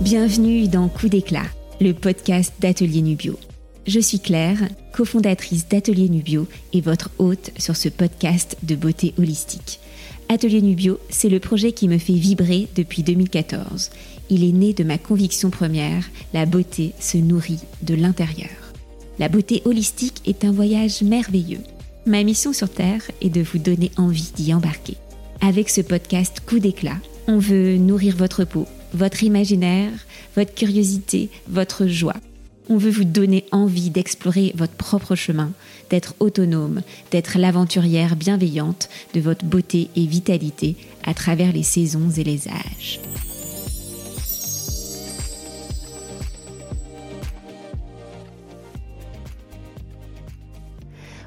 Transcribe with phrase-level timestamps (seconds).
[0.00, 1.46] Bienvenue dans Coup d'éclat,
[1.80, 3.36] le podcast d'Atelier Nubio.
[3.84, 9.80] Je suis Claire, cofondatrice d'Atelier Nubio et votre hôte sur ce podcast de beauté holistique.
[10.28, 13.90] Atelier Nubio, c'est le projet qui me fait vibrer depuis 2014.
[14.30, 18.50] Il est né de ma conviction première, la beauté se nourrit de l'intérieur.
[19.18, 21.62] La beauté holistique est un voyage merveilleux.
[22.06, 24.94] Ma mission sur Terre est de vous donner envie d'y embarquer.
[25.40, 29.92] Avec ce podcast Coup d'éclat, on veut nourrir votre peau, votre imaginaire,
[30.36, 32.16] votre curiosité, votre joie.
[32.70, 35.52] On veut vous donner envie d'explorer votre propre chemin,
[35.88, 42.24] d'être autonome, d'être l'aventurière bienveillante de votre beauté et vitalité à travers les saisons et
[42.24, 43.00] les âges.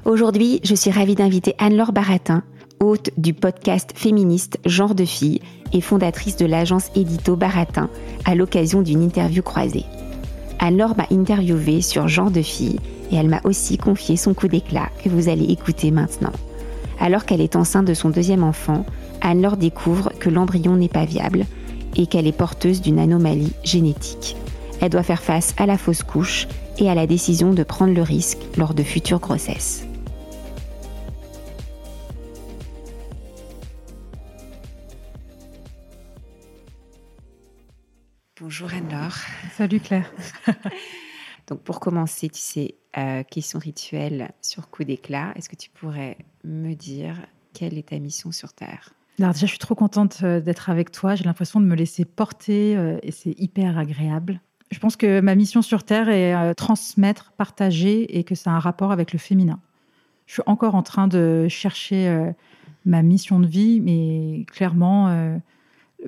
[0.04, 2.42] Aujourd'hui, je suis ravie d'inviter Anne-Laure Baratin,
[2.82, 5.40] hôte du podcast féministe Genre de fille
[5.72, 7.88] et fondatrice de l'agence édito Baratin,
[8.24, 9.84] à l'occasion d'une interview croisée.
[10.58, 12.78] Anne-Laure m'a interviewé sur Genre de fille
[13.10, 16.32] et elle m'a aussi confié son coup d'éclat que vous allez écouter maintenant.
[17.00, 18.84] Alors qu'elle est enceinte de son deuxième enfant,
[19.20, 21.46] Anne-Laure découvre que l'embryon n'est pas viable
[21.96, 24.36] et qu'elle est porteuse d'une anomalie génétique.
[24.80, 28.02] Elle doit faire face à la fausse couche et à la décision de prendre le
[28.02, 29.86] risque lors de futures grossesses.
[38.52, 39.16] Bonjour Anne-Laure.
[39.56, 40.12] Salut Claire.
[41.48, 46.18] Donc pour commencer, tu sais, euh, question rituelle sur coup d'éclat, est-ce que tu pourrais
[46.44, 47.16] me dire
[47.54, 48.92] quelle est ta mission sur Terre?
[49.18, 51.14] Alors déjà, je suis trop contente euh, d'être avec toi.
[51.14, 54.38] J'ai l'impression de me laisser porter euh, et c'est hyper agréable.
[54.70, 58.58] Je pense que ma mission sur Terre est transmettre, partager et que ça a un
[58.58, 59.60] rapport avec le féminin.
[60.26, 62.34] Je suis encore en train de chercher
[62.84, 65.38] ma mission de vie, mais clairement,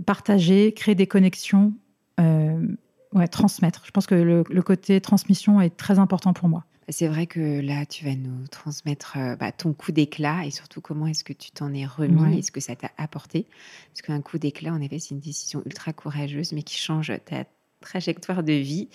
[0.04, 1.83] partager, créer des connexions euh,
[2.18, 3.82] ouais, transmettre.
[3.86, 6.64] Je pense que le, côté transmission est très important pour moi.
[6.90, 10.82] C'est vrai que là, tu vas nous transmettre euh, bah, ton coup d'éclat et surtout
[10.82, 13.46] comment est-ce que tu t'en es remis, est-ce que ça t'a apporté.
[13.92, 17.44] Parce qu'un coup d'éclat, en effet, c'est une décision ultra courageuse, mais qui change ta
[17.80, 18.90] trajectoire de vie.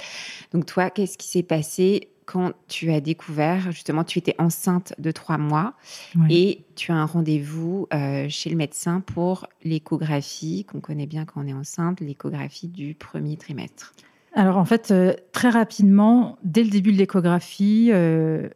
[0.51, 5.09] Donc toi, qu'est-ce qui s'est passé quand tu as découvert, justement, tu étais enceinte de
[5.09, 5.73] trois mois
[6.29, 11.41] et tu as un rendez-vous euh, chez le médecin pour l'échographie, qu'on connaît bien quand
[11.43, 13.95] on est enceinte, l'échographie du premier trimestre.
[14.35, 18.47] Alors en fait, euh, très rapidement, dès le début de l'échographie, euh,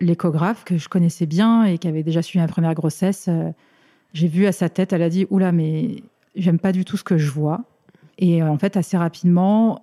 [0.00, 3.28] l'échographe que je connaissais bien et qui avait déjà suivi ma première grossesse,
[4.14, 5.96] j'ai vu à sa tête, elle a dit Oula, mais
[6.34, 7.60] j'aime pas du tout ce que je vois.
[8.16, 9.82] Et en fait, assez rapidement,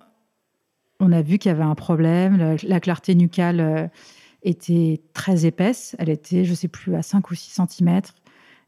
[1.00, 2.56] on a vu qu'il y avait un problème.
[2.62, 3.88] La, clarté nucale euh,
[4.42, 5.96] était très épaisse.
[5.98, 8.00] Elle était, je ne sais plus, à 5 ou 6 cm.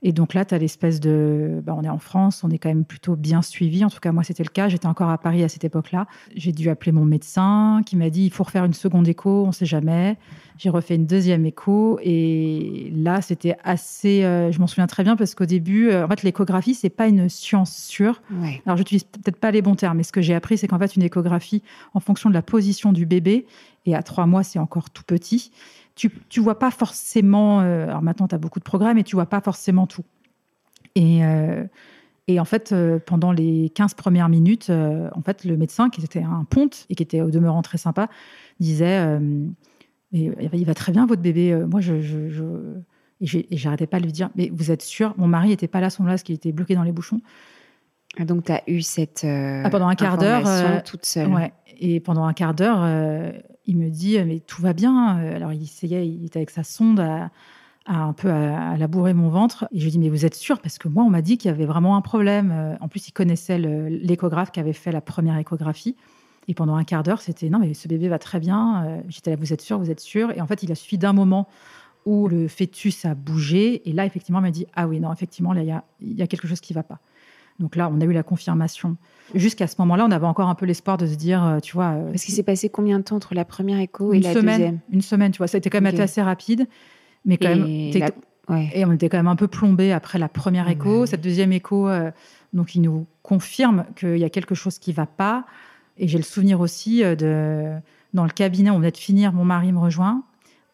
[0.05, 1.63] Et donc là, tu as l'espèce de.
[1.65, 3.85] Bah, on est en France, on est quand même plutôt bien suivi.
[3.85, 4.69] En tout cas, moi, c'était le cas.
[4.69, 6.07] J'étais encore à Paris à cette époque-là.
[6.35, 9.49] J'ai dû appeler mon médecin qui m'a dit il faut refaire une seconde écho, on
[9.49, 10.19] ne sait jamais.
[10.59, 12.01] J'ai refait une deuxième écho.
[12.03, 14.25] Et là, c'était assez.
[14.25, 17.07] Euh, je m'en souviens très bien parce qu'au début, euh, en fait, l'échographie, c'est pas
[17.07, 18.23] une science sûre.
[18.67, 20.97] Alors, j'utilise peut-être pas les bons termes, mais ce que j'ai appris, c'est qu'en fait,
[20.97, 21.63] une échographie,
[21.95, 23.47] en fonction de la position du bébé,
[23.87, 25.53] et à trois mois, c'est encore tout petit
[26.03, 27.61] tu, tu vois pas forcément.
[27.61, 30.03] Euh, alors maintenant, tu as beaucoup de programmes et tu vois pas forcément tout.
[30.97, 31.65] Et, euh,
[32.27, 36.25] et en fait, euh, pendant les 15 premières minutes, en fait, le médecin, qui était
[36.25, 38.09] un ponte et qui était au demeurant très sympa,
[38.59, 39.21] disait
[40.11, 41.55] mais, Il va très bien, votre bébé.
[41.71, 42.01] Moi, je.
[42.01, 42.43] je,
[43.21, 45.87] Et j'arrêtais pas de lui dire Mais vous êtes sûr Mon mari n'était pas là
[45.87, 47.21] à ce moment-là parce qu'il était bloqué dans les bouchons.
[48.19, 49.25] Ah, donc, tu as eu cette.
[49.25, 50.83] Ah, pendant un quart d'heure.
[50.83, 51.29] toute seule.
[51.29, 51.53] Ouais.
[51.79, 52.83] Et pendant un quart d'heure,
[53.67, 55.17] il me dit mais tout va bien.
[55.17, 57.31] Alors il essayait, il était avec sa sonde à,
[57.87, 59.67] un peu à, labourer mon ventre.
[59.73, 60.61] Et je lui dis mais vous êtes sûr?
[60.61, 62.77] Parce que moi on m'a dit qu'il y avait vraiment un problème.
[62.81, 65.97] En plus il connaissait l'échographe qui avait fait la première échographie.
[66.49, 69.03] Et pendant un quart d'heure c'était non mais ce bébé va très bien.
[69.09, 70.33] J'étais là vous êtes sûr, vous êtes sûr?
[70.33, 71.49] Et en fait il a suffi d'un moment
[72.05, 75.53] où le fœtus a bougé et là effectivement il m'a dit ah oui non effectivement
[75.53, 76.99] là il y a, y a quelque chose qui va pas.
[77.59, 78.97] Donc là, on a eu la confirmation.
[79.35, 81.93] Jusqu'à ce moment-là, on avait encore un peu l'espoir de se dire, euh, tu vois.
[81.93, 84.81] Euh, Parce qu'il s'est passé combien de temps entre la première écho et la deuxième
[84.91, 85.47] Une semaine, tu vois.
[85.47, 86.67] Ça a été quand même assez rapide.
[87.25, 87.67] Mais quand même.
[87.67, 91.07] Et on était quand même un peu plombé après la première écho.
[91.07, 92.11] Cette deuxième écho, euh,
[92.53, 95.45] donc, il nous confirme qu'il y a quelque chose qui ne va pas.
[95.99, 97.73] Et j'ai le souvenir aussi de.
[98.13, 100.23] Dans le cabinet, on venait de finir, mon mari me rejoint.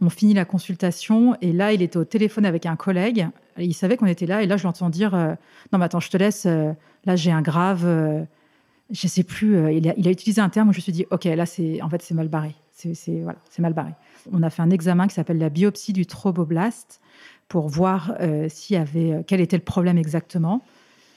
[0.01, 3.29] On finit la consultation et là, il était au téléphone avec un collègue.
[3.59, 5.35] Il savait qu'on était là et là, je l'entends dire euh,
[5.73, 6.47] Non, mais attends, je te laisse.
[6.47, 6.73] Euh,
[7.05, 7.81] là, j'ai un grave.
[7.83, 8.25] Je euh,
[8.91, 9.75] je sais plus.
[9.75, 11.83] Il a, il, a, utilisé un terme où je me suis dit Ok, là, c'est
[11.83, 12.55] en fait, c'est mal barré.
[12.73, 13.91] C'est voilà, mal barré.
[14.33, 17.01] On a fait un examen qui s'appelle la biopsie du troboblaste
[17.49, 18.15] pour voir
[18.49, 20.63] s'il y avait quel était le problème exactement.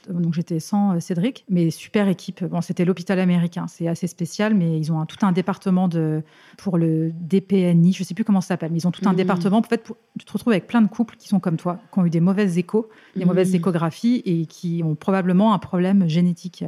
[0.09, 2.43] Donc j'étais sans Cédric, mais super équipe.
[2.43, 6.23] Bon, c'était l'hôpital américain, c'est assez spécial, mais ils ont tout un département de,
[6.57, 9.17] pour le DPNI, je sais plus comment ça s'appelle, mais ils ont tout un mmh.
[9.17, 9.57] département.
[9.57, 12.05] En fait, tu te retrouves avec plein de couples qui sont comme toi, qui ont
[12.05, 13.55] eu des mauvaises échos, des mauvaises mmh.
[13.55, 16.63] échographies et qui ont probablement un problème génétique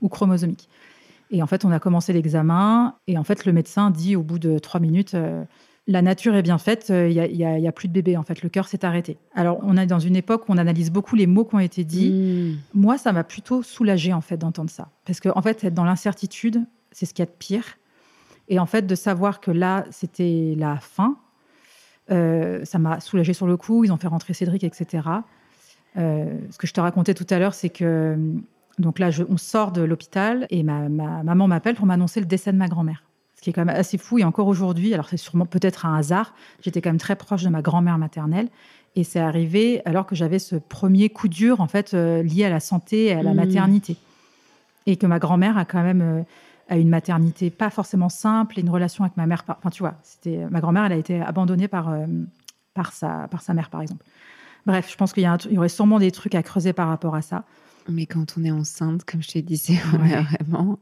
[0.00, 0.68] ou chromosomique.
[1.30, 4.38] Et en fait, on a commencé l'examen et en fait, le médecin dit au bout
[4.38, 5.16] de trois minutes
[5.86, 8.68] la nature est bien faite, il n'y a, plus de bébé, en fait, le cœur
[8.68, 9.18] s'est arrêté.
[9.34, 11.84] Alors, on est dans une époque où on analyse beaucoup les mots qui ont été
[11.84, 12.10] dits.
[12.10, 12.56] Hmm.
[12.72, 14.88] Moi, ça m'a plutôt soulagé en fait, d'entendre ça.
[15.04, 17.64] Parce qu'en en fait, être dans l'incertitude, c'est ce qu'il y a de pire.
[18.48, 21.18] Et en fait, de savoir que là, c'était la fin,
[22.10, 23.84] euh, ça m'a soulagé sur le coup.
[23.84, 25.08] Ils ont fait rentrer Cédric, etc.
[25.96, 28.16] Euh, ce que je te racontais tout à l'heure, c'est que
[28.78, 32.58] donc là, on sort de l'hôpital et ma maman m'appelle pour m'annoncer le décès de
[32.58, 33.04] ma grand-mère
[33.44, 34.18] qui est quand même assez fou.
[34.18, 36.32] Et encore aujourd'hui, alors c'est sûrement peut-être un hasard,
[36.62, 38.48] j'étais quand même très proche de ma grand-mère maternelle.
[38.96, 42.48] Et c'est arrivé alors que j'avais ce premier coup dur, en fait, euh, lié à
[42.48, 43.36] la santé et à la mmh.
[43.36, 43.96] maternité.
[44.86, 46.22] Et que ma grand-mère a quand même euh,
[46.70, 49.44] a une maternité pas forcément simple et une relation avec ma mère.
[49.46, 52.06] Enfin, tu vois, c'était ma grand-mère, elle a été abandonnée par, euh,
[52.72, 54.06] par, sa, par sa mère, par exemple.
[54.64, 57.20] Bref, je pense qu'il y, y, aurait sûrement des trucs à creuser par rapport à
[57.20, 57.44] ça.
[57.90, 60.78] Mais quand on est enceinte, comme je te disais, on a vraiment,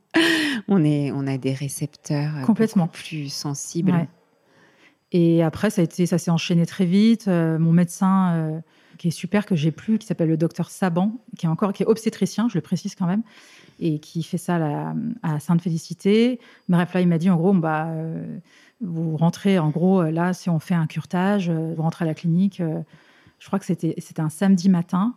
[0.69, 4.09] on est, on a des récepteurs euh, complètement plus sensibles.
[5.13, 7.29] Et après, ça a été, ça s'est enchaîné très vite.
[7.29, 8.61] Euh, mon médecin, euh,
[8.99, 11.83] qui est super, que j'ai plus, qui s'appelle le docteur Saban, qui est encore, qui
[11.83, 13.23] est obstétricien, je le précise quand même,
[13.79, 16.41] et qui fait ça à, à Sainte-Félicité.
[16.69, 17.89] Bref, là, il m'a dit en gros, bah,
[18.81, 22.63] vous rentrez, en gros, là, si on fait un curtage, vous rentrez à la clinique.
[23.39, 25.15] je crois que c'était, c'était un samedi matin.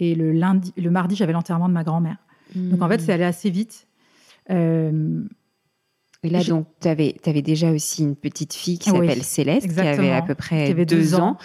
[0.00, 2.16] Et le, lundi, le mardi, j'avais l'enterrement de ma grand-mère.
[2.54, 3.86] Donc en fait, c'est allé assez vite.
[6.24, 9.78] Et là, donc, tu avais, avais, déjà aussi une petite fille qui s'appelle Céleste, qui
[9.78, 11.36] avait à peu près deux, ans.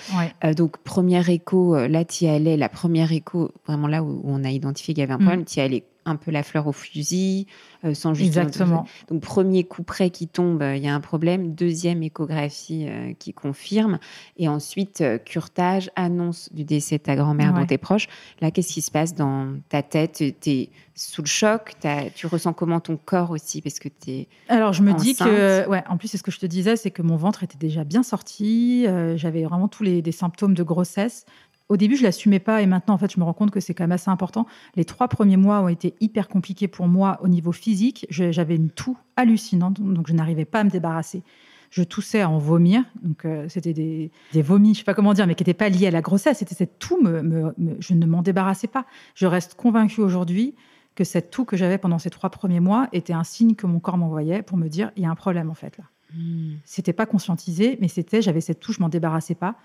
[0.46, 4.22] Euh, donc, première écho, euh, là, tu y allais, la première écho, vraiment là où,
[4.24, 5.26] on a identifié qu'il y avait un mm.
[5.26, 7.48] problème, tu y allais un peu la fleur au fusil,
[7.86, 8.44] euh, sans justement.
[8.44, 8.86] Exactement.
[9.10, 11.54] Donc, premier coup près qui tombe, euh, il y a un problème.
[11.54, 14.00] Deuxième échographie euh, qui confirme.
[14.38, 18.08] Et ensuite, curtage, annonce du décès de ta grand-mère dont tu es proche.
[18.42, 20.24] Là, qu'est-ce qui se passe dans ta tête?
[20.42, 21.76] Tu es sous le choc?
[22.16, 23.62] Tu ressens comment ton corps aussi?
[23.62, 24.28] Parce que tu es.
[24.50, 25.68] Alors, je me dis que.
[25.68, 27.84] Ouais, en plus, c'est ce que je te disais, c'est que mon ventre était déjà
[27.84, 28.86] bien sorti.
[29.16, 31.26] J'avais vraiment tous les des symptômes de grossesse
[31.70, 33.76] au début, je l'assumais pas et maintenant, en fait, je me rends compte que c'est
[33.76, 34.48] quand même assez important.
[34.76, 38.08] Les trois premiers mois ont été hyper compliqués pour moi au niveau physique.
[38.10, 41.24] J'avais une toux hallucinante, donc je n'arrivais pas à me débarrasser.
[41.70, 44.12] Je toussais à en vomir, donc euh, c'était des,
[44.42, 46.40] vomis, je sais pas comment dire, mais qui n'étaient pas liés à la grossesse.
[46.40, 48.88] C'était cette toux, me, je ne m'en débarrassais pas.
[49.14, 50.56] Je reste convaincue aujourd'hui
[50.96, 53.80] que cette toux que j'avais pendant ces trois premiers mois était un signe que mon
[53.80, 55.84] corps m'envoyait pour me dire il y a un problème en fait là.
[56.16, 56.56] Hmm.
[56.66, 59.56] C'était pas conscientisé, mais c'était j'avais cette toux, je m'en débarrassais pas.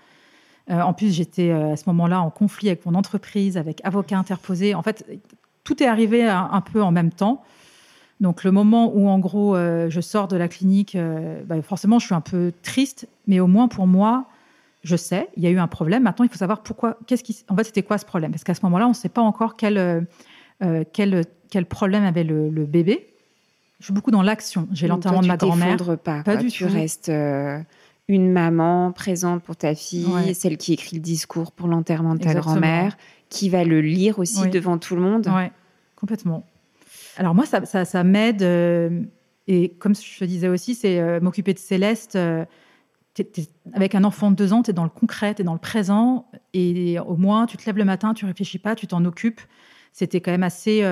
[0.71, 4.17] Euh, en plus, j'étais euh, à ce moment-là en conflit avec mon entreprise, avec avocat
[4.17, 4.73] interposé.
[4.73, 5.05] En fait,
[5.63, 7.43] tout est arrivé un, peu en même temps.
[8.21, 10.97] Donc le moment où en gros euh, je sors de la clinique,
[11.45, 14.25] bah, forcément je suis un peu triste, mais au moins pour moi,
[14.83, 16.03] je sais, il y a eu un problème.
[16.03, 16.97] Maintenant, il faut savoir pourquoi.
[17.07, 18.31] Qu'est-ce qui, en fait, c'était quoi ce problème?
[18.31, 20.05] Parce qu'à ce moment-là, on ne sait pas encore quel,
[20.93, 23.07] quel, quel problème avait le, bébé.
[23.79, 24.67] Je suis beaucoup dans l'action.
[24.71, 25.97] J'ai l'enterrement de ma grand-mère.
[25.97, 27.11] Pas, pas du tu Restes,
[28.07, 32.33] une maman présente pour ta fille, celle qui écrit le discours pour l'enterrement de ta
[32.33, 32.97] grand-mère,
[33.29, 35.27] qui va le lire aussi devant tout le monde.
[35.33, 35.47] Oui,
[35.95, 36.45] complètement.
[37.17, 38.43] Alors moi, ça, ça, m'aide.
[38.43, 39.01] Euh,
[39.47, 42.15] et comme je te disais aussi, c'est euh, m'occuper de Céleste.
[42.15, 42.45] Euh,
[43.73, 45.59] avec un enfant de deux ans, tu es dans le concret, tu es dans le
[45.59, 46.29] présent.
[46.53, 49.39] Et au moins, tu te lèves le matin, tu réfléchis pas, tu t'en occupes.
[49.93, 50.83] C'était quand même assez...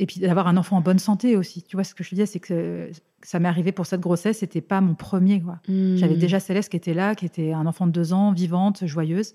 [0.00, 1.62] et puis d'avoir un enfant en bonne santé aussi.
[1.62, 2.90] Tu vois, ce que je te disais, c'est que
[3.22, 5.42] ça m'est arrivé pour cette grossesse, c'était pas mon premier.
[5.68, 5.96] Hmm.
[5.96, 9.34] J'avais déjà Céleste qui était là, qui était un enfant de deux ans, vivante, joyeuse.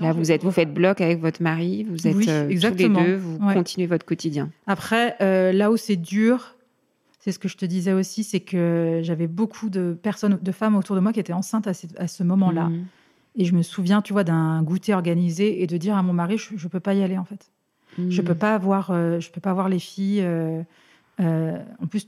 [0.00, 2.98] Là, vous êtes, vous faites bloc avec votre mari, vous êtes euh, exactement.
[2.98, 4.50] tous les deux, vous continuez votre quotidien.
[4.66, 6.56] Après, euh, là où c'est dur,
[7.20, 10.76] c'est ce que je te disais aussi, c'est que j'avais beaucoup de personnes, de femmes
[10.76, 12.64] autour de moi qui étaient enceintes à ce, moment-là.
[12.64, 12.84] Hmm.
[13.36, 16.36] Et je me souviens, tu vois, d'un goûter organisé et de dire à mon mari,
[16.36, 17.50] je, ne peux pas y aller en fait.
[17.96, 18.24] Je hmm.
[18.24, 20.24] peux pas avoir, euh, je peux pas voir les filles.
[21.20, 22.06] Euh, en plus,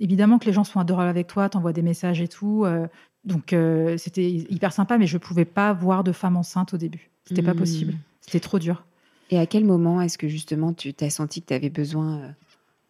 [0.00, 2.64] évidemment que les gens sont adorables avec toi, t'envoient des messages et tout.
[2.64, 2.86] Euh,
[3.24, 7.10] donc euh, c'était hyper sympa, mais je pouvais pas voir de femme enceinte au début.
[7.24, 7.58] C'était pas hmm.
[7.58, 7.94] possible.
[8.20, 8.84] C'était trop dur.
[9.30, 12.34] Et à quel moment est-ce que justement tu t'as senti que tu avais besoin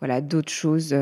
[0.01, 0.95] voilà, d'autres choses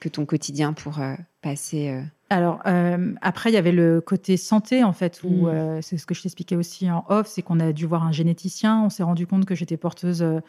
[0.00, 0.98] que ton quotidien pour
[1.42, 5.48] passer alors, euh, après, il y avait le côté santé, en fait, où Mm.
[5.48, 8.12] euh, c'est ce que je t'expliquais aussi en off, c'est qu'on a dû voir un
[8.12, 8.82] généticien.
[8.82, 10.40] On s'est rendu compte que j'étais porteuse euh, euh,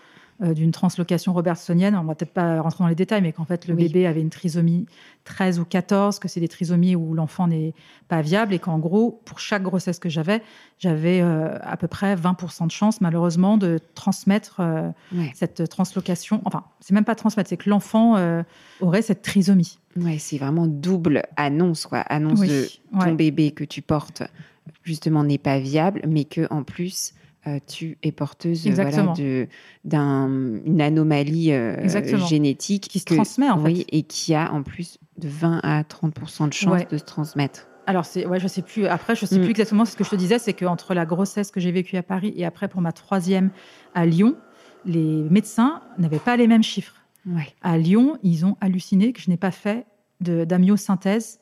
[0.41, 1.95] d'une translocation robertsonienne.
[1.95, 3.83] On va peut-être pas rentrer dans les détails, mais qu'en fait, le Oui.
[3.87, 4.85] bébé avait une trisomie
[5.25, 7.73] 13 ou 14, que c'est des trisomies où l'enfant n'est
[8.07, 10.41] pas viable et qu'en gros, pour chaque grossesse que j'avais,
[10.77, 15.31] j'avais euh, à peu près 20% de chance, malheureusement, de transmettre euh, Ouais.
[15.35, 16.41] cette translocation.
[16.45, 18.41] Enfin, c'est même pas transmettre, c'est que l'enfant euh,
[18.79, 19.77] aurait cette trisomie.
[19.97, 21.99] Ouais, c'est vraiment double annonce, quoi.
[21.99, 23.11] Annonce Oui, de ton ouais.
[23.13, 24.23] bébé que tu portes,
[24.83, 27.13] justement, n'est pas viable, mais que en plus,
[27.47, 29.13] euh, tu es porteuse euh, voilà,
[29.85, 31.75] d'une anomalie euh,
[32.27, 33.85] génétique Qui se que- transmet, en oui, fait.
[33.97, 36.87] et qui a en plus de 20 à 30% de chance Ouais.
[36.89, 37.67] de se transmettre.
[37.87, 38.85] Alors, c'est, ouais, je sais plus.
[38.85, 39.41] Après, je sais Mm.
[39.41, 42.03] plus exactement ce que je te disais, c'est qu'entre la grossesse que j'ai vécue à
[42.03, 43.49] Paris et après pour ma troisième
[43.95, 44.35] à Lyon,
[44.85, 46.95] les médecins n'avaient pas les mêmes chiffres.
[47.25, 47.47] Ouais.
[47.61, 49.85] À Lyon, ils ont halluciné que je n'ai pas fait
[50.21, 51.39] de, d'amyosynthèse,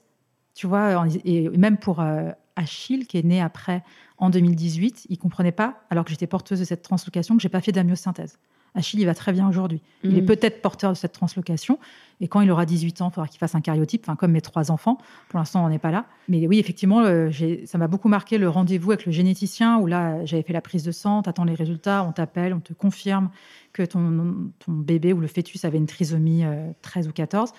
[0.55, 3.83] tu vois, et même pour euh, Achille, qui est né après
[4.17, 7.61] en 2018, ils comprenaient pas, alors que j'étais porteuse de cette translocation, que j'ai pas
[7.61, 8.37] fait d'amyosynthèse.
[8.75, 9.81] Achille, il va très bien aujourd'hui.
[10.03, 10.25] Il est Mm.
[10.25, 11.79] peut-être porteur de cette translocation.
[12.21, 14.41] Et quand il aura 18 ans, il faudra qu'il fasse un cariotype, enfin, comme mes
[14.41, 14.97] trois enfants.
[15.29, 16.05] Pour l'instant, on n'est pas là.
[16.27, 17.31] Mais oui, effectivement, euh,
[17.65, 20.83] ça m'a beaucoup marqué le rendez-vous avec le généticien où là, j'avais fait la prise
[20.83, 23.29] de sang, tu attends les résultats, on t'appelle, on te confirme
[23.73, 27.53] que ton, ton bébé ou le fœtus avait une trisomie euh, 13 ou 14.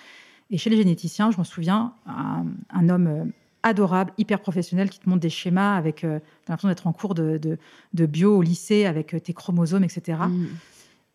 [0.51, 3.25] Et chez les généticiens, je me souviens, un, un homme euh,
[3.63, 6.03] adorable, hyper professionnel, qui te montre des schémas avec.
[6.03, 7.57] Euh, T'as l'impression d'être en cours de, de-
[7.93, 10.17] de bio au lycée avec euh, tes chromosomes, etc.
[10.29, 10.47] Mm.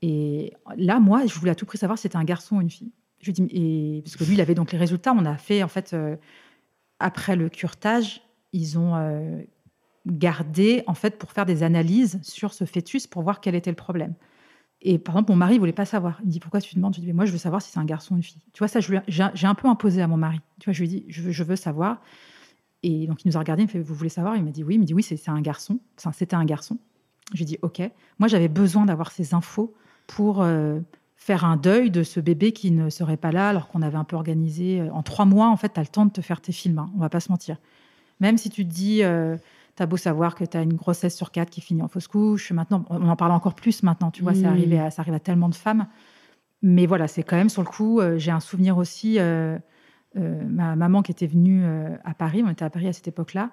[0.03, 2.71] Et là, moi, je voulais à tout prix savoir si c'était un garçon ou une
[2.71, 2.93] fille.
[3.21, 5.15] Je lui dis, et, parce que lui, il avait donc les résultats.
[5.17, 6.17] On a fait, en fait, euh,
[7.01, 8.21] après le curetage,
[8.53, 9.41] ils ont euh,
[10.07, 13.77] gardé, en fait, pour faire des analyses sur ce fœtus pour voir quel était le
[13.77, 14.15] problème.
[14.83, 16.19] Et par exemple, mon mari ne voulait pas savoir.
[16.23, 16.95] Il me dit, pourquoi tu demandes?
[16.95, 18.43] Je lui dis, moi, je veux savoir si c'est un garçon ou une fille.
[18.53, 20.41] Tu vois, ça, j'ai j'ai un peu imposé à mon mari.
[20.61, 22.03] Tu vois, je lui ai dit, je veux, je veux savoir.
[22.87, 24.37] Et donc, il nous a regardé, il me fait, vous voulez savoir?
[24.37, 24.75] Il m'a dit, oui.
[24.75, 25.79] Il me dit, oui, c'est un garçon.
[25.99, 26.77] Enfin, c'était un garçon.
[27.33, 27.81] J'ai dit, OK.
[28.19, 29.73] Moi, j'avais besoin d'avoir ces infos
[30.07, 30.81] pour euh,
[31.17, 34.05] faire un deuil de ce bébé qui ne serait pas là alors qu'on avait un
[34.05, 34.83] peu organisé.
[34.83, 36.79] euh, En trois mois, en fait, tu as le temps de te faire tes films.
[36.79, 37.57] hein, on va pas se mentir.
[38.21, 39.37] Même si tu te dis, euh,
[39.77, 42.07] tu as beau savoir que tu as une grossesse sur quatre qui finit en fausse
[42.09, 42.53] couche.
[42.53, 44.11] Maintenant, on en parle encore plus maintenant.
[44.11, 44.51] Tu vois, c'est Mm.
[44.51, 45.87] arrivé à, ça arrive à tellement de femmes.
[46.63, 48.01] Mais voilà, c'est quand même sur le coup.
[48.01, 49.19] euh, J'ai un souvenir aussi.
[49.19, 49.59] euh,
[50.17, 53.09] euh, ma maman qui était venue euh, à Paris, on était à Paris à cette
[53.09, 53.51] époque-là.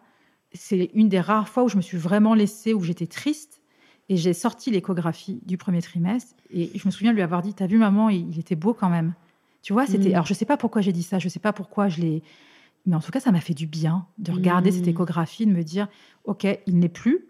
[0.54, 3.62] C'est une des rares fois où je me suis vraiment laissée, où j'étais triste.
[4.10, 6.36] Et j'ai sorti l'échographie du premier trimestre.
[6.52, 9.14] Et je me souviens lui avoir dit T'as vu, maman, il, était beau quand même.
[9.62, 10.10] Tu vois, c'était.
[10.10, 10.14] Mm.
[10.14, 12.24] Alors, je sais pas pourquoi j'ai dit ça, je sais pas pourquoi je l'ai.
[12.86, 14.74] Mais en tout cas, ça m'a fait du bien de regarder Mm.
[14.74, 15.88] cette échographie, de me dire
[16.26, 17.26] Ok, il n'est plus.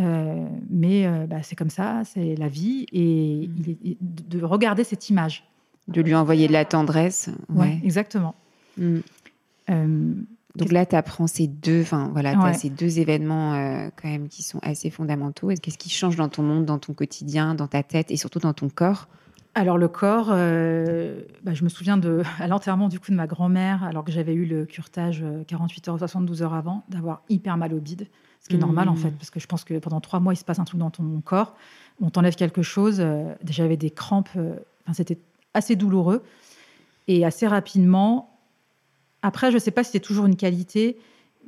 [0.00, 2.86] euh, mais euh, bah, c'est comme ça, c'est la vie.
[2.92, 3.54] Et Mm.
[3.84, 5.44] il est- de regarder cette image.
[5.88, 7.28] De lui envoyer de la tendresse.
[7.50, 7.80] Ouais, Ouais.
[7.84, 8.34] exactement.
[8.78, 8.98] Mm.
[9.70, 10.14] Euh,
[10.56, 12.54] Donc là, tu apprends ces deux, enfin voilà, Ouais.
[12.54, 15.48] ces deux événements euh, quand même qui sont assez fondamentaux.
[15.60, 18.52] Qu'est-ce qui change dans ton monde, dans ton quotidien, dans ta tête et surtout dans
[18.52, 19.08] ton corps?
[19.56, 23.26] Alors le corps, euh, bah, je me souviens de à l'enterrement du coup de ma
[23.26, 27.56] grand-mère, alors que j'avais eu le curetage euh, 48 heures, 72 heures avant, d'avoir hyper
[27.56, 28.06] mal au bide,
[28.40, 28.96] ce qui est normal en Mmh.
[28.96, 30.90] fait, parce que je pense que pendant trois mois il se passe un truc dans
[30.90, 31.54] ton corps,
[32.00, 32.96] on t'enlève quelque chose.
[33.00, 34.56] euh, j'avais des crampes, euh,
[34.92, 35.18] c'était
[35.54, 36.22] assez douloureux
[37.08, 38.33] et assez rapidement.
[39.24, 40.98] Après, je ne sais pas si c'est toujours une qualité,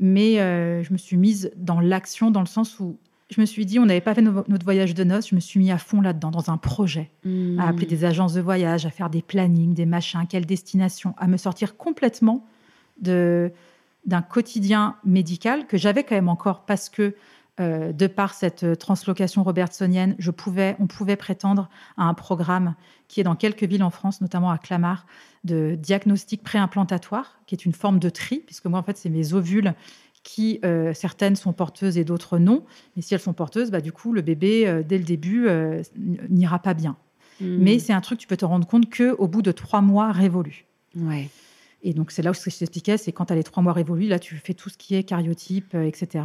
[0.00, 2.97] mais euh, je me suis mise dans l'action dans le sens où
[3.28, 5.40] je me suis dit, on n'avait pas fait no- notre voyage de noces, je me
[5.40, 7.11] suis mis à fond là-dedans, dans un projet.
[7.59, 11.26] À appeler des agences de voyage, à faire des plannings, des machins, quelle destination, à
[11.26, 12.47] me sortir complètement
[13.00, 13.52] de
[14.06, 17.16] d'un quotidien médical que j'avais quand même encore parce que
[17.58, 22.75] euh, de par cette euh, translocation robertsonienne, je pouvais, on pouvait prétendre à un programme
[23.08, 25.06] qui est dans quelques villes en France, notamment à Clamart,
[25.44, 29.32] de diagnostic préimplantatoire, qui est une forme de tri, puisque moi, en fait, c'est mes
[29.32, 29.72] ovules
[30.22, 32.62] qui, euh, certaines sont porteuses et d'autres non.
[32.94, 35.48] Mais si elles sont porteuses, bah, du coup, le bébé, euh, dès le début,
[36.28, 36.98] n'ira pas bien.
[37.40, 37.56] Mm.
[37.58, 40.66] Mais c'est un truc, tu peux te rendre compte qu'au bout de trois mois révolus.
[40.94, 41.30] Ouais.
[41.82, 43.62] Et donc, c'est là où ce que je t'expliquais, c'est quand tu as les trois
[43.62, 46.25] mois révolus, là, tu fais tout ce qui est cariotype, etc.,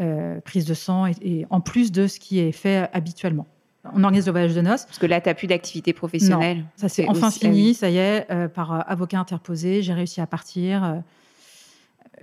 [0.00, 3.46] euh, prise de sang, et, et en plus de ce qui est fait habituellement.
[3.92, 4.86] On organise le voyage de noces.
[4.86, 6.64] Parce que là, tu n'as plus d'activité professionnelle.
[6.76, 9.92] Ça, c'est C'est enfin aussi- fini, ça y est, euh, par euh, avocat interposé, j'ai
[9.92, 11.02] réussi à partir.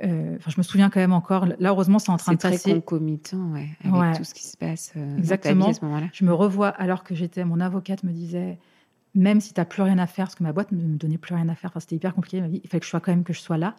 [0.04, 1.46] euh, je me souviens quand même encore.
[1.46, 2.74] Là, heureusement, c'est en train C'est de très passer.
[2.74, 4.13] concomitant, ouais, avec Ouais.
[4.18, 5.66] tout ce qui se passe Exactement.
[5.66, 6.08] vie à ce moment-là.
[6.13, 8.58] Je me revois alors que j'étais, mon avocate me disait,
[9.13, 11.18] même si tu n'as plus rien à faire, parce que ma boîte ne me donnait
[11.20, 13.12] plus rien à faire, enfin, c'était hyper compliqué, m'a il fallait que je sois quand
[13.12, 13.75] même que je sois là.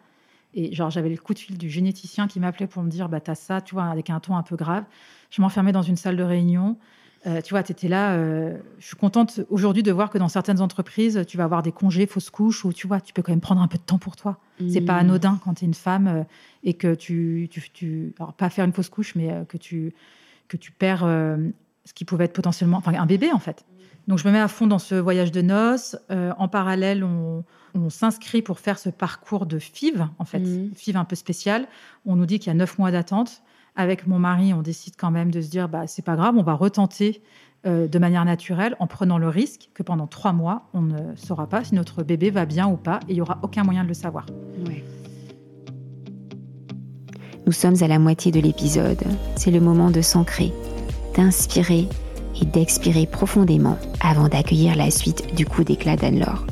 [0.54, 3.20] Et genre, j'avais le coup de fil du généticien qui m'appelait pour me dire, bah,
[3.20, 4.84] t'as ça, tu vois, avec un ton un peu grave.
[5.30, 6.76] Je m'enfermais dans une salle de réunion.
[7.26, 8.12] Euh, tu vois, tu étais là.
[8.14, 11.70] euh, je suis contente aujourd'hui de voir que dans certaines entreprises, tu vas avoir des
[11.72, 13.98] congés, fausses couches, où tu vois, tu peux quand même prendre un peu de temps
[13.98, 14.38] pour toi.
[14.68, 15.06] C'est pas Mm.
[15.06, 16.22] anodin quand tu es une femme euh,
[16.64, 19.94] et que tu, tu, tu- Alors, pas faire une fausse couche, mais que, tu,
[20.48, 21.06] que tu perds
[21.84, 22.76] ce qui pouvait être potentiellement.
[22.78, 23.64] Enfin, un bébé, en fait.
[24.08, 25.96] Donc, je me mets à fond dans ce voyage de noces.
[26.10, 27.44] Euh, en parallèle, on,
[27.74, 30.40] on s'inscrit pour faire ce parcours de FIV, en fait.
[30.40, 30.72] Mhm.
[30.74, 31.66] FIV un peu spécial.
[32.06, 33.42] On nous dit qu'il y a neuf mois d'attente.
[33.74, 36.42] Avec mon mari, on décide quand même de se dire bah, c'est pas grave, on
[36.42, 37.22] va retenter
[37.64, 41.48] euh, de manière naturelle en prenant le risque que pendant trois mois, on ne saura
[41.48, 43.88] pas si notre bébé va bien ou pas et il n'y aura aucun moyen de
[43.88, 44.26] le savoir.
[47.46, 49.02] Nous sommes à la moitié de l'épisode.
[49.36, 50.52] C'est le moment de s'ancrer,
[51.16, 51.88] d'inspirer
[52.40, 56.46] et d'expirer profondément avant d'accueillir la suite du coup d'éclat d'Anne-Laure.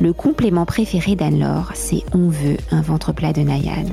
[0.00, 3.90] Le complément préféré d'Anne-Laure, c'est On veut un ventre plat de naïade.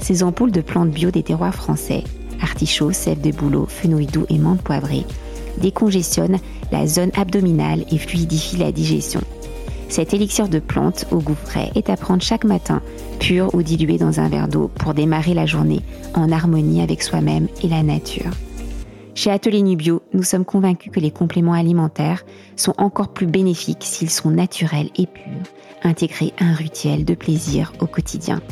[0.00, 2.04] Ces ampoules de plantes bio des terroirs français,
[2.40, 5.04] artichauts, sève de bouleau, fenouil doux et menthe poivrée,
[5.58, 6.38] décongestionnent
[6.72, 9.20] la zone abdominale et fluidifient la digestion.
[9.88, 12.82] Cet élixir de plantes au goût frais est à prendre chaque matin,
[13.20, 15.80] pur ou dilué dans un verre d'eau pour démarrer la journée
[16.14, 18.32] en harmonie avec soi-même et la nature.
[19.16, 24.10] Chez Atelier Nubio, nous sommes convaincus que les compléments alimentaires sont encore plus bénéfiques s'ils
[24.10, 25.42] sont naturels et purs,
[25.82, 28.42] intégrés à un rituel de plaisir au quotidien.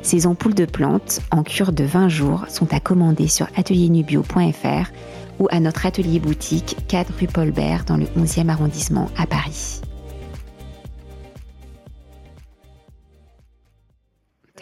[0.00, 4.92] Ces ampoules de plantes en cure de 20 jours sont à commander sur atelierNubio.fr
[5.40, 9.80] ou à notre atelier boutique 4 rue Paul Bert dans le 11e arrondissement à Paris.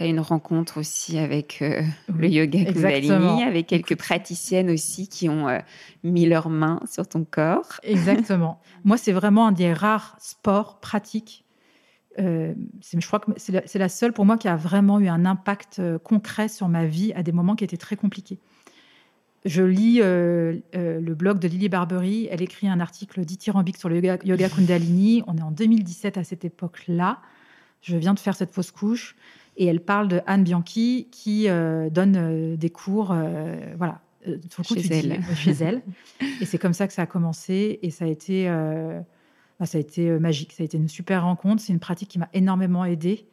[0.01, 2.65] Tu as une rencontre aussi avec euh, le yoga.
[2.73, 5.59] Kundalini, avec quelques praticiennes aussi qui ont euh,
[6.05, 7.69] mis leurs mains sur ton corps.
[7.83, 8.63] Exactement.
[8.83, 11.45] Moi, c'est vraiment un des rares sports pratiques.
[12.19, 15.27] Euh, je crois que c'est la, la seule pour moi qui a vraiment eu un
[15.27, 18.39] impact euh, concret sur ma vie à des moments qui étaient très compliqués.
[19.45, 22.27] Je lis le blog de Lily Barbery.
[22.31, 25.23] Elle écrit un article dithyrambique sur le yoga, yoga Kundalini.
[25.27, 27.19] On est en 2017 à cette époque-là.
[27.83, 29.15] Je viens de faire cette fausse couche.
[29.61, 33.13] Et elle parle de Anne Bianchi qui euh, donne euh, des cours.
[33.13, 34.01] euh, voilà.
[34.27, 35.21] Le coup, Chez tu elle.
[35.37, 35.83] chez elle.
[36.41, 37.79] Et c'est comme ça que ça a commencé.
[37.83, 38.99] Et ça a été, euh,
[39.59, 40.53] bah, ça a été magique.
[40.55, 41.63] Ça a été une super rencontre.
[41.63, 43.27] C'est une pratique qui m'a énormément aidée.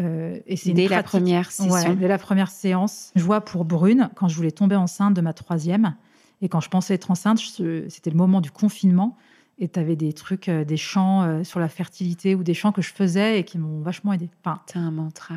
[0.00, 1.72] Euh, et c'est Dès la première session.
[1.72, 3.12] Ouais, dès la première séance.
[3.14, 5.94] Je vois pour Brune, quand je voulais tomber enceinte de ma troisième,
[6.42, 9.16] et quand je pensais être enceinte, c'était le moment du confinement.
[9.60, 12.70] Et tu avais des trucs, euh, des chants euh, sur la fertilité ou des chants
[12.70, 14.30] que je faisais et qui m'ont vachement aidé.
[14.44, 15.34] Enfin, T'as un mantra.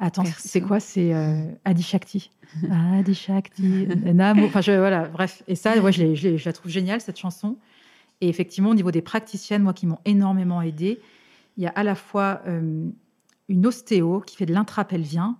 [0.00, 0.80] attends, c'est quoi?
[0.80, 2.30] C'est euh, Adi Shakti.
[2.70, 4.46] Adi Shakti, Namo.
[4.46, 5.42] Enfin, je, voilà, bref.
[5.48, 7.58] Et ça, ouais, je la trouve géniale, cette chanson.
[8.20, 11.00] Et effectivement, au niveau des praticiennes, moi, qui m'ont énormément aidée,
[11.56, 12.88] il y a à la fois euh,
[13.48, 15.36] une ostéo qui fait de l'intrapelvien.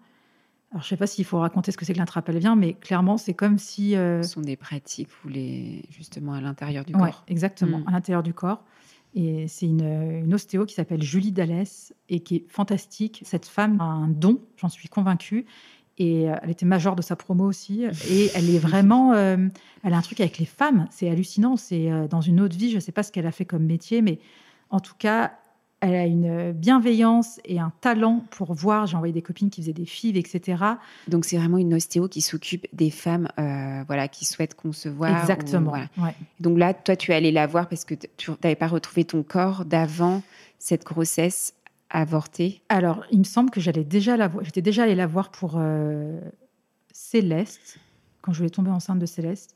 [0.70, 3.32] Alors, je sais pas s'il faut raconter ce que c'est que l'intrapelvien, mais clairement, c'est
[3.34, 3.96] comme si.
[3.96, 7.24] euh, Ce sont des pratiques, vous les, justement, à l'intérieur du Ouais, corps.
[7.26, 7.84] exactement, Mm.
[7.88, 8.62] à l'intérieur du corps.
[9.14, 9.82] Et c'est une,
[10.24, 13.22] une ostéo qui s'appelle Julie Dallès et qui est fantastique.
[13.24, 15.46] Cette femme a un don, j'en suis convaincue.
[15.96, 17.84] Et euh, elle était majeure de sa promo aussi.
[18.10, 19.14] Et elle est vraiment.
[19.14, 19.38] euh,
[19.82, 20.86] elle a un truc avec les femmes.
[20.90, 21.56] C'est hallucinant.
[21.56, 22.70] C'est euh, dans une autre vie.
[22.70, 24.20] Je ne sais pas ce qu'elle a fait comme métier, mais
[24.68, 25.32] en tout cas,
[25.80, 28.86] elle a une bienveillance et un talent pour voir.
[28.86, 30.62] J'ai envoyé des copines qui faisaient des fives, etc.
[31.06, 35.10] Donc, c'est vraiment une ostéo qui s'occupe des femmes euh, voilà, qui souhaitent concevoir.
[35.12, 35.70] ou- Exactement.
[35.70, 35.86] voilà.
[35.98, 36.14] Ouais.
[36.40, 39.22] Donc là, toi, tu es allé la voir parce que tu n'avais pas retrouvé ton
[39.22, 40.22] corps d'avant
[40.58, 41.54] cette grossesse
[41.90, 42.60] avortée?
[42.68, 44.44] Alors, il me semble que j'allais déjà la voir.
[44.44, 46.20] J'étais déjà allée la voir pour euh,
[46.92, 47.78] Céleste,
[48.22, 49.54] quand je voulais tomber enceinte de Céleste.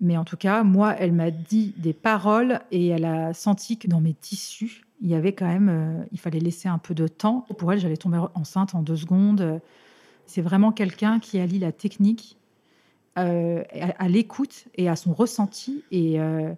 [0.00, 3.86] Mais en tout cas, moi, elle m'a dit des paroles et elle a senti que
[3.86, 7.08] dans mes tissus, il y avait quand même, euh, il fallait laisser un peu de
[7.08, 7.46] temps.
[7.58, 9.60] Pour elle, j'allais tomber enceinte en deux secondes.
[10.26, 12.38] C'est vraiment quelqu'un qui allie la technique
[13.18, 15.84] euh, à, à l'écoute et à son ressenti.
[15.90, 16.52] Et euh,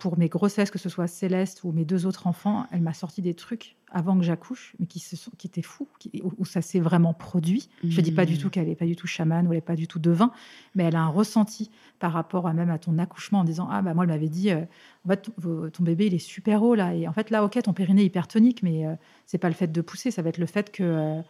[0.00, 3.22] pour mes grossesses, que ce soit Céleste ou mes deux autres enfants, elle m'a sorti
[3.22, 6.44] des trucs avant que j'accouche, mais qui, se sont, qui étaient fous, qui- où, où
[6.44, 7.68] ça s'est vraiment produit.
[7.84, 8.38] Je ne dis pas du Mhm.
[8.38, 10.32] tout qu'elle n'est pas du tout chamane ou elle n'est pas du tout devin,
[10.74, 13.82] mais elle a un ressenti par rapport à même à ton accouchement en disant Ah,
[13.82, 14.62] bah moi, elle m'avait dit euh,
[15.04, 16.94] En fait, ton, ton bébé, il est super haut là.
[16.94, 18.94] Et en fait, là, ok, ton périnée est hypertonique, mais euh,
[19.26, 20.82] c'est pas le fait de pousser, ça va être le fait que.
[20.82, 21.20] euh,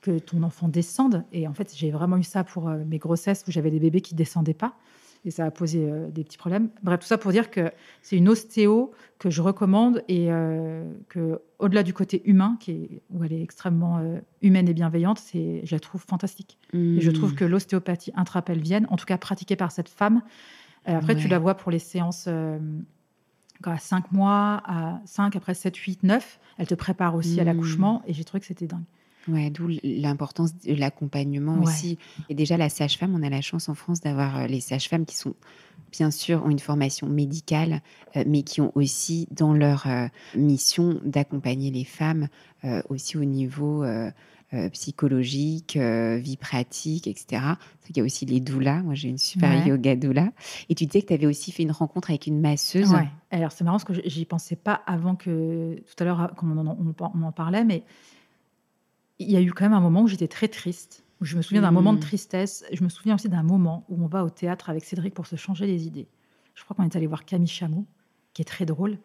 [0.00, 1.24] que ton enfant descende.
[1.32, 4.02] Et en fait, j'ai vraiment eu ça pour euh, mes grossesses où j'avais des bébés
[4.02, 4.74] qui descendaient pas.
[5.24, 6.68] Et ça a posé euh, des petits problèmes.
[6.82, 7.70] Bref, tout ça pour dire que
[8.02, 13.02] c'est une ostéo que je recommande et euh, que, au-delà du côté humain, qui est,
[13.10, 16.58] où elle est extrêmement euh, humaine et bienveillante, c'est, je la trouve fantastique.
[16.74, 20.20] Et je trouve que l'ostéopathie intrapelvienne, en tout cas pratiquée par cette femme,
[20.88, 22.28] euh, après tu la vois pour les séances
[23.62, 27.44] quand à 5 mois, à 5, après 7, 8, 9, elle te prépare aussi à
[27.44, 27.46] Mm.
[27.46, 28.84] l'accouchement et j'ai trouvé que c'était dingue.
[29.28, 31.98] Ouais, d'où l'importance de l'accompagnement aussi.
[32.28, 35.16] Et déjà, la sage-femme, on a la chance en France d'avoir euh, les sages-femmes qui
[35.16, 35.34] sont,
[35.92, 37.80] bien sûr, ont une formation médicale,
[38.16, 42.28] euh, mais qui ont aussi dans leur euh, mission d'accompagner les femmes
[42.88, 43.84] aussi au niveau
[44.72, 47.42] psychologique, vie pratique, etc.
[47.90, 48.82] Il y a aussi les doulas.
[48.82, 50.30] Moi, j'ai une super yoga doula.
[50.70, 52.90] Et tu disais que tu avais aussi fait une rencontre avec une masseuse.
[52.90, 53.06] Ouais.
[53.30, 57.22] Alors, c'est marrant parce que j'y pensais pas avant que tout à l'heure, quand on
[57.22, 57.84] en parlait, mais
[59.18, 61.04] il y a eu quand même un moment où j'étais très triste.
[61.20, 62.02] Où je me souviens d'un moment de mmh.
[62.02, 62.64] tristesse.
[62.72, 65.36] Je me souviens aussi d'un moment où on va au théâtre avec Cédric pour se
[65.36, 66.08] changer les idées.
[66.54, 67.86] Je crois qu'on est allé voir Camille Chamou,
[68.32, 68.98] qui est très drôle.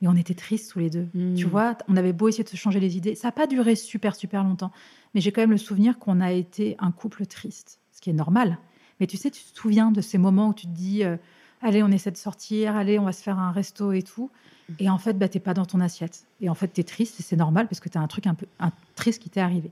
[0.00, 1.08] Mais on était tristes tous les deux.
[1.12, 1.48] Tu mmh.
[1.48, 3.14] vois, on avait beau essayer de se changer les idées.
[3.14, 4.72] Ça n'a pas duré super, super longtemps.
[5.14, 8.14] Mais j'ai quand même le souvenir qu'on a été un couple triste, ce qui est
[8.14, 8.58] normal.
[8.98, 11.16] Mais tu sais, tu te souviens de ces moments où tu te dis euh,
[11.62, 14.30] Allez, on essaie de sortir, allez, on va se faire un resto et tout.
[14.78, 16.24] Et en fait, bah, tu n'es pas dans ton assiette.
[16.40, 18.26] Et en fait, tu es triste et c'est normal parce que tu as un truc
[18.26, 18.46] un peu
[18.94, 19.70] triste qui t'est arrivé.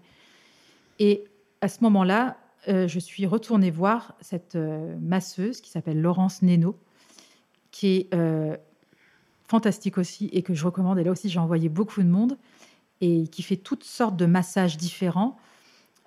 [0.99, 1.25] Et
[1.61, 2.37] à ce moment-là,
[2.69, 6.77] euh, je suis retournée voir cette euh, masseuse qui s'appelle Laurence Neno,
[7.71, 8.57] qui est euh,
[9.47, 10.99] fantastique aussi et que je recommande.
[10.99, 12.37] Et là aussi, j'ai envoyé beaucoup de monde
[13.01, 15.39] et qui fait toutes sortes de massages différents.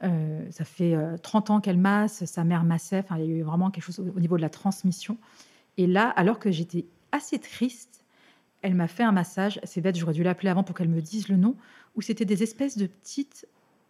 [0.02, 3.06] ça fait 30 ans qu'elle masse, sa mère massait.
[3.12, 5.18] Il y a eu vraiment quelque chose au niveau de la transmission.
[5.78, 8.04] Et là, alors que j'étais assez triste,
[8.62, 9.60] elle m'a fait un massage.
[9.64, 11.56] C'est bête, j'aurais dû l'appeler avant pour qu'elle me dise le nom.
[11.96, 13.48] Où c'était des espèces de petites.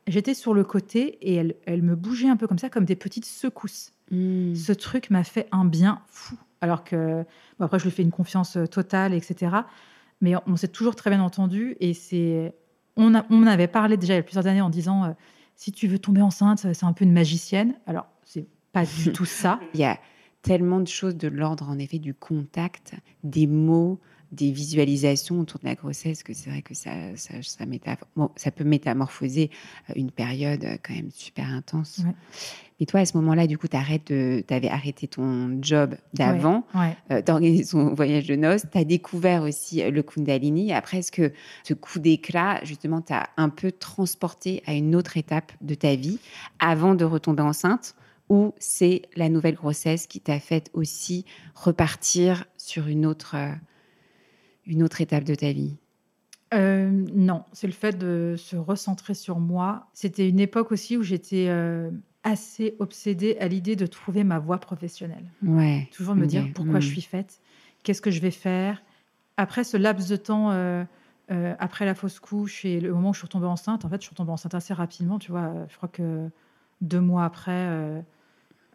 [0.08, 2.96] J'étais sur le côté et elle, elle me bougeait un peu comme ça, comme des
[2.96, 3.94] petites secousses.
[4.10, 4.56] Hmm.
[4.56, 6.36] Ce truc m'a fait un bien fou.
[6.62, 7.24] Alors que,
[7.60, 9.56] après, je lui fais une confiance euh, totale, etc.
[10.22, 11.76] Mais on, s'est toujours très bien entendu.
[11.80, 12.54] Et c'est.
[12.98, 15.12] On, on avait parlé déjà il y a plusieurs années en disant euh,
[15.56, 17.76] si tu veux tomber enceinte, c'est un peu une magicienne.
[17.86, 19.60] Alors, c'est pas du tout ça.
[19.74, 20.00] Il y a
[20.41, 23.99] tellement de choses de l'ordre, en effet, du contact, des mots,
[24.32, 29.49] des visualisations autour de la grossesse, que c'est vrai que ça, ça, ça, peut métamorphoser
[29.89, 32.01] euh, une période euh, quand même super intense.
[32.80, 37.30] Mais toi, à ce moment-là, du coup, tu avais arrêté ton job d'avant, euh, tu
[37.30, 40.73] as organisé ton voyage de noces, tu as découvert aussi le Kundalini.
[40.73, 45.51] Après, est-ce que ce coup d'éclat, justement, t'a un peu transporté à une autre étape
[45.62, 46.19] de ta vie
[46.60, 47.95] avant de retomber enceinte
[48.32, 53.36] ou c'est la nouvelle grossesse qui t'a fait aussi repartir sur une autre,
[54.65, 55.76] une autre étape de ta vie?
[56.54, 59.89] Euh, non, c'est le fait de se recentrer sur moi.
[59.91, 61.91] C'était une époque aussi où j'étais euh,
[62.24, 65.26] assez obsédée à l'idée de trouver ma voie professionnelle.
[65.44, 65.89] Ouais.
[65.91, 66.91] Toujours me dire pourquoi je mm.
[66.91, 67.41] suis faite,
[67.84, 68.82] qu'est-ce que je vais faire.
[69.36, 70.86] Après ce laps de temps, euh,
[71.60, 74.04] après la fausse couche et le moment où je suis retombée enceinte, en fait, je
[74.04, 75.20] suis retombée enceinte assez rapidement.
[75.20, 76.30] Tu vois, je crois que
[76.80, 78.02] deux mois après,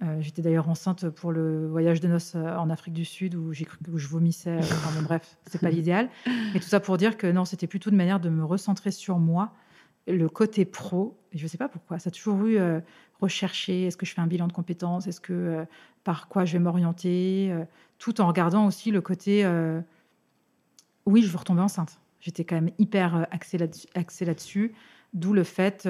[0.02, 3.54] euh, j'étais d'ailleurs enceinte pour le voyage de noces euh, en Afrique du Sud où
[3.54, 4.58] j'ai cru que je vomissais.
[4.58, 6.10] Enfin bon, bref, c'est pas l'idéal.
[6.52, 9.18] Mais tout ça pour dire que non, c'était plutôt une manière de me recentrer sur
[9.18, 9.52] moi,
[10.06, 11.18] le côté pro.
[11.32, 11.98] Et je ne sais pas pourquoi.
[11.98, 12.80] Ça a toujours eu euh,
[13.20, 15.64] rechercher est-ce que je fais un bilan de compétences, est-ce que
[16.04, 17.52] par quoi je vais m'orienter,
[17.98, 19.44] tout en regardant aussi le côté
[21.06, 21.98] oui, je veux retomber enceinte.
[22.20, 23.56] J'étais quand même hyper axée
[24.26, 24.74] là-dessus,
[25.14, 25.88] d'où le fait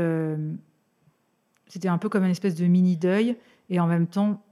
[1.68, 3.36] c'était un peu comme une espèce de mini deuil
[3.70, 4.42] et en même temps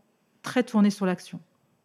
[0.43, 1.41] très tourné sur l'action.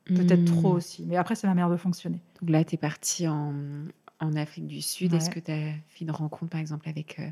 [0.06, 0.60] Peut-être hmm.
[0.60, 1.06] trop aussi.
[1.06, 2.20] Mais après, c'est ma manière de fonctionner.
[2.42, 3.54] Donc là, tu es partie en,
[4.20, 5.14] en, Afrique du Sud.
[5.14, 7.30] Est-ce que tu as fait une rencontre, par exemple, avec euh,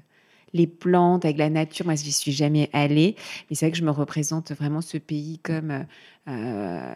[0.54, 3.16] les plantes, avec la nature Moi, je n'y suis jamais allée.
[3.50, 5.86] Mais c'est vrai que je me représente vraiment ce pays comme
[6.28, 6.96] euh,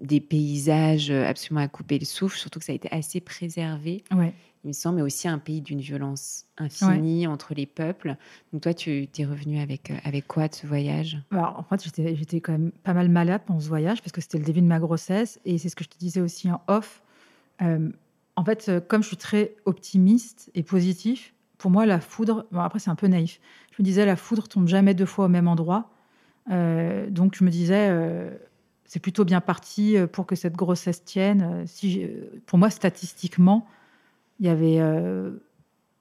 [0.00, 4.04] des paysages absolument à couper le souffle, surtout que ça a été assez préservé.
[4.14, 4.32] Ouais
[4.64, 8.16] il me semble, mais aussi un pays d'une violence infinie entre les peuples.
[8.52, 11.18] Donc toi, tu es revenu avec, euh, avec quoi de ce voyage?
[11.32, 14.38] Alors, En fait, j'étais quand même pas mal malade pendant ce voyage parce que c'était
[14.38, 17.02] le début de ma grossesse et c'est ce que je te disais aussi en off.
[17.60, 17.90] Euh,
[18.36, 22.58] en fait, euh, comme je suis très optimiste et positif, pour moi, la foudre, bon,
[22.58, 25.28] après c'est un peu naïf, je me disais la foudre tombe jamais deux fois au
[25.28, 25.90] même endroit.
[26.48, 27.88] donc je me disais,
[28.84, 31.62] c'est plutôt bien parti pour que cette grossesse tienne.
[31.66, 32.04] si
[32.46, 33.66] pour moi, statistiquement,
[34.42, 35.30] il y avait, euh,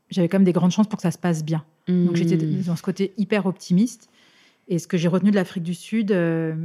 [0.09, 1.63] j'avais quand même des grandes chances pour que ça se passe bien.
[1.87, 4.09] Donc j'étais dans ce côté hyper optimiste.
[4.67, 6.55] Et ce que j'ai retenu de l'Afrique du Sud, euh,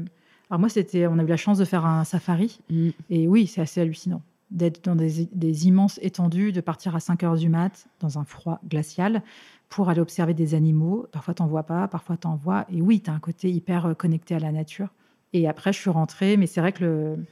[0.49, 2.61] alors moi c'était, on a eu la chance de faire un safari.
[2.71, 2.91] Hmm.
[3.11, 7.37] Et oui, c'est assez hallucinant d'être dans des, immenses étendues, de partir à 5 heures
[7.37, 9.23] du mat dans un froid glacial
[9.69, 11.07] pour aller observer des animaux.
[11.11, 12.65] Parfois, t'en vois pas, parfois, t'en vois.
[12.71, 14.89] Et oui, tu as un côté hyper euh, connecté à la nature.
[15.33, 17.25] Et après, je suis rentrée, mais c'est vrai que le,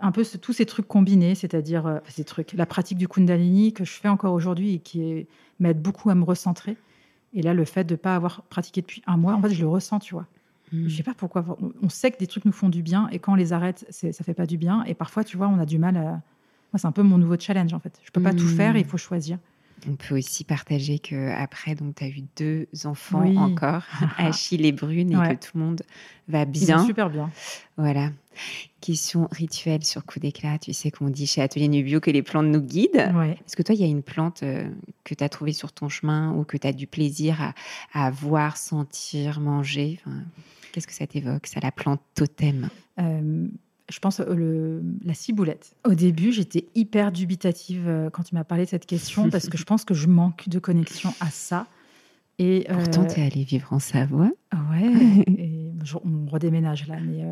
[0.00, 3.84] un peu tous ces trucs combinés, c'est-à-dire euh, ces trucs, la pratique du Kundalini que
[3.84, 5.26] je fais encore aujourd'hui et qui
[5.58, 6.76] m'aide beaucoup à me recentrer.
[7.32, 9.62] Et là, le fait de ne pas avoir pratiqué depuis un mois, en fait, je
[9.62, 10.26] le ressens, tu vois.
[10.72, 10.88] Je hmm.
[10.88, 11.44] Je sais pas pourquoi.
[11.82, 14.24] On sait que des trucs nous font du bien et quand on les arrête, ça
[14.24, 14.84] fait pas du bien.
[14.84, 16.02] Et parfois, tu vois, on a du mal à.
[16.72, 17.98] Moi, c'est un peu mon nouveau challenge, en fait.
[18.02, 19.38] Je peux pas tout faire, il faut choisir.
[19.88, 23.84] On peut aussi partager que après, donc, tu as eu deux enfants encore,
[24.18, 25.82] Achille et Brune, et que tout le monde
[26.28, 26.84] va bien.
[26.84, 27.30] super bien.
[27.76, 28.10] Voilà.
[28.80, 30.58] Question rituelle sur coup d'éclat.
[30.58, 33.12] Tu sais qu'on dit chez Atelier Nubio que les plantes nous guident.
[33.46, 34.68] Est-ce que toi, il y a une plante euh,
[35.04, 37.52] que tu as trouvée sur ton chemin ou que tu as du plaisir
[37.92, 40.00] à, voir, sentir, manger?
[40.72, 42.68] Qu'est-ce que ça t'évoque, ça, la plante totem?
[42.98, 43.46] Euh,
[43.88, 45.76] je pense le, la ciboulette.
[45.84, 49.56] Au début, j'étais hyper dubitative euh, quand tu m'as parlé de cette question parce que
[49.56, 51.66] je pense que je manque de connexion à ça.
[52.38, 54.30] Et Pourtant, tu es allée vivre en Savoie.
[54.70, 55.70] Ouais, et
[56.04, 56.96] on redéménage là.
[57.00, 57.24] Mais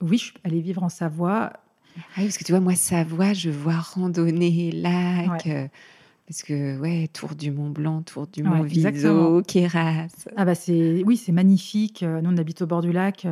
[0.00, 1.52] oui, je suis allée vivre en Savoie.
[1.96, 5.46] Ah oui, parce que tu vois, moi, Savoie, je vois randonnée, lac.
[5.46, 5.68] Euh,
[6.26, 10.08] parce que, ouais, Tour du Mont Blanc, Tour du Mont Viso, Kéras.
[10.36, 12.02] Ah, bah, c'est, oui, c'est magnifique.
[12.02, 13.26] Euh, nous, on habite au bord du lac.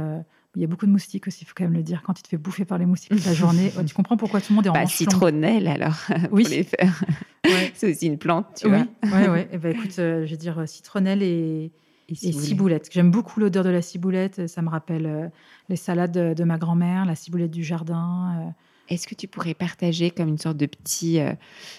[0.53, 2.03] Euh, il y a beaucoup de moustiques aussi, il faut quand même le dire.
[2.03, 4.53] Quand tu te fais bouffer par les moustiques toute la journée, tu comprends pourquoi tout
[4.53, 5.97] le monde est en bah, Citronnelle, alors,
[6.31, 6.45] oui.
[6.45, 7.05] pour les faire.
[7.75, 8.77] c'est aussi une plante, tu oui.
[8.77, 9.19] vois.
[9.19, 9.47] Oui, oui.
[9.53, 11.73] Eh ben, écoute, je vais dire citronnelle et,
[12.09, 12.89] et, ciboulette.
[12.91, 14.47] J'aime beaucoup l'odeur de la ciboulette.
[14.47, 15.29] Ça me rappelle euh,
[15.69, 18.35] les salades de, ma grand-mère, la ciboulette du jardin.
[18.39, 18.51] Euh.
[18.89, 21.33] Est-ce que tu pourrais partager comme une sorte de petit euh,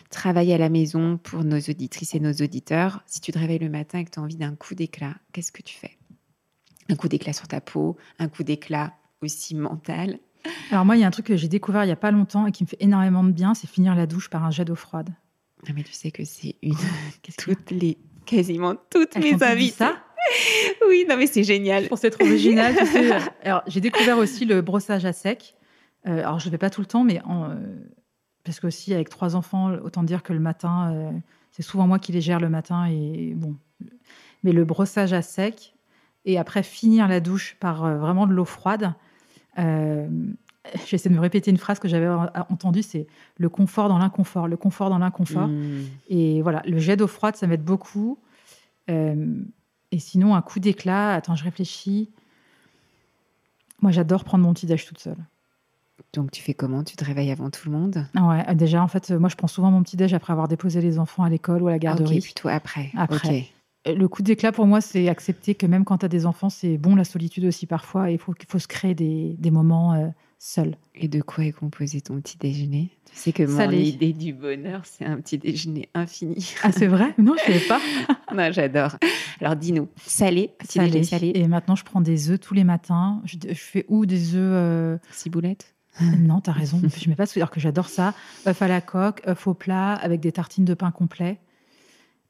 [0.10, 3.04] travail à la maison pour nos auditrices et nos auditeurs?
[3.06, 5.52] Si tu te réveilles le matin et que tu as envie d'un coup d'éclat, qu'est-ce
[5.52, 5.98] que tu fais?
[6.94, 10.20] Un coup d'éclat sur ta peau, un coup d'éclat aussi mental
[10.70, 12.46] Alors moi, il y a un truc que j'ai découvert il n'y a pas longtemps
[12.46, 14.76] et qui me fait énormément de bien, c'est finir la douche par un jet d'eau
[14.76, 15.10] froide.
[15.68, 16.76] Ah mais tu sais que c'est une...
[17.40, 17.98] toutes les...
[18.28, 19.72] quasiment toutes mes invités.
[19.72, 19.96] ça?
[20.88, 21.88] Oui, non, mais c'est génial.
[21.88, 22.76] Pour c'est trop original.
[23.44, 25.56] alors, j'ai découvert aussi le brossage à sec.
[26.08, 27.56] Euh, alors, je ne le fais pas tout le temps, mais en, euh,
[28.44, 31.12] parce que aussi avec trois enfants, autant dire que le matin, euh,
[31.52, 33.58] c'est souvent moi qui les gère le matin et bon.
[34.44, 35.73] Mais le brossage à sec
[36.26, 38.94] et après finir la douche par vraiment de l'eau froide.
[40.88, 43.06] J'essaie de me répéter une phrase que j'avais entendue, c'est
[43.38, 45.50] le confort dans l'inconfort, le confort dans l'inconfort.
[45.50, 45.84] Mmh.
[46.08, 48.18] Et voilà, le jet d'eau froide, ça m'aide beaucoup.
[49.94, 52.10] Et sinon, un coup d'éclat, attends, je réfléchis.
[53.84, 55.24] Moi, j'adore prendre mon petit déj toute seule.
[56.14, 56.84] Donc, tu fais comment?
[56.84, 58.08] Tu te réveilles avant tout le monde?
[58.16, 60.82] Ouais, euh, déjà, en fait, moi, je prends souvent mon petit déj après avoir déposé
[60.82, 62.18] les enfants à l'école ou à la garderie.
[62.18, 62.90] ok, plutôt après.
[62.98, 63.42] Après.
[63.42, 63.42] Euh,
[63.86, 66.78] le coup d'éclat, pour moi, c'est accepter que même quand tu as des enfants, c'est
[66.78, 68.12] bon la solitude aussi parfois.
[68.12, 70.08] Il faut, faut se créer des, des moments euh,
[70.40, 70.76] seuls.
[70.96, 72.92] Et de quoi est composé ton petit déjeuner?
[73.10, 76.54] Tu sais que mon idée du bonheur, c'est un petit déjeuner infini.
[76.64, 77.14] Ah, c'est vrai?
[77.18, 77.82] Non, je ne savais pas.
[78.34, 78.98] non, j'adore.
[79.42, 81.04] Alors, dis-nous, salé, salé.
[81.04, 81.32] salé.
[81.36, 83.22] Et maintenant, je prends des œufs tous les matins.
[83.26, 84.98] Je, fais où des œufs euh...
[85.12, 85.76] Ciboulettes
[86.20, 86.80] Non, tu as raison.
[86.82, 88.14] je ne mets pas dire que j'adore ça.
[88.48, 91.40] œufs à la coque, œufs au plat, avec des tartines de pain complet.